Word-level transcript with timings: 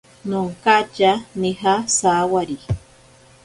Nonkatya 0.29 1.11
nija 1.39 1.73
sawari. 1.97 2.57